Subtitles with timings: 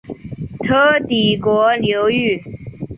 [0.65, 2.41] 车底国流域。